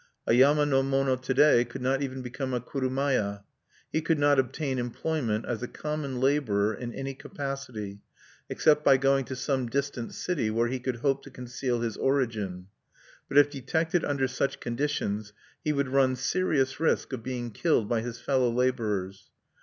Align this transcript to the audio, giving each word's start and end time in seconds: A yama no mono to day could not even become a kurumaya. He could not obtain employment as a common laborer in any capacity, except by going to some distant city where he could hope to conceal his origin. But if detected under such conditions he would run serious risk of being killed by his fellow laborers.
A 0.25 0.33
yama 0.33 0.65
no 0.65 0.81
mono 0.81 1.15
to 1.15 1.31
day 1.35 1.63
could 1.63 1.83
not 1.83 2.01
even 2.01 2.23
become 2.23 2.55
a 2.55 2.59
kurumaya. 2.59 3.43
He 3.93 4.01
could 4.01 4.17
not 4.17 4.39
obtain 4.39 4.79
employment 4.79 5.45
as 5.45 5.61
a 5.61 5.67
common 5.67 6.19
laborer 6.19 6.73
in 6.73 6.91
any 6.91 7.13
capacity, 7.13 7.99
except 8.49 8.83
by 8.83 8.97
going 8.97 9.25
to 9.25 9.35
some 9.35 9.67
distant 9.69 10.15
city 10.15 10.49
where 10.49 10.69
he 10.69 10.79
could 10.79 10.95
hope 11.05 11.21
to 11.25 11.29
conceal 11.29 11.81
his 11.81 11.97
origin. 11.97 12.65
But 13.29 13.37
if 13.37 13.51
detected 13.51 14.03
under 14.03 14.27
such 14.27 14.59
conditions 14.59 15.33
he 15.63 15.71
would 15.71 15.89
run 15.89 16.15
serious 16.15 16.79
risk 16.79 17.13
of 17.13 17.21
being 17.21 17.51
killed 17.51 17.87
by 17.87 18.01
his 18.01 18.19
fellow 18.19 18.49
laborers. 18.49 19.29